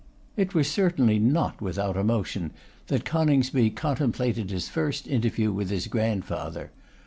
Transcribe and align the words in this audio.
It 0.35 0.55
was 0.55 0.67
certainly 0.67 1.19
not 1.19 1.61
without 1.61 1.95
emotion 1.95 2.49
that 2.87 3.05
Coningsby 3.05 3.69
contemplated 3.69 4.49
his 4.49 4.67
first 4.67 5.05
interview 5.05 5.51
with 5.51 5.69
his 5.69 5.85
grandfather. 5.85 6.71